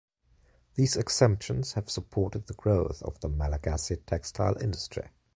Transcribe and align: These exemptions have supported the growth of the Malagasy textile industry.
These 0.73 0.97
exemptions 0.97 1.73
have 1.73 1.91
supported 1.91 2.47
the 2.47 2.55
growth 2.55 3.03
of 3.03 3.19
the 3.19 3.29
Malagasy 3.29 3.97
textile 3.97 4.57
industry. 4.59 5.09